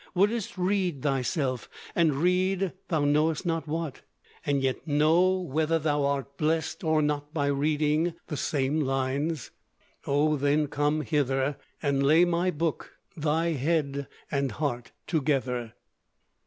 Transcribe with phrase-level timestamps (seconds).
[0.15, 4.01] Wouldst read thyself, and read, thou knowst not what,
[4.43, 9.51] And yet know whether thou art blest or not By reading the same lines?
[10.07, 11.55] O then come hither!
[11.83, 15.73] And lay my book, thy head, and heart together."